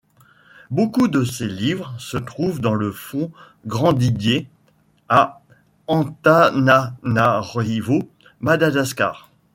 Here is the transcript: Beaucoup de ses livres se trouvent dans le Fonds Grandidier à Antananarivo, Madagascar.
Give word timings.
Beaucoup 0.71 1.07
de 1.09 1.23
ses 1.23 1.47
livres 1.47 1.93
se 1.99 2.17
trouvent 2.17 2.59
dans 2.59 2.73
le 2.73 2.91
Fonds 2.91 3.31
Grandidier 3.67 4.49
à 5.09 5.43
Antananarivo, 5.85 8.09
Madagascar. 8.39 9.29